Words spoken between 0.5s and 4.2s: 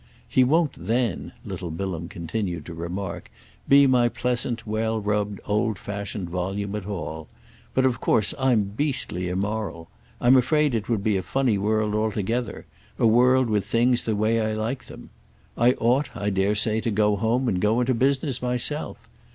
then," little Bilham continued to remark, "be my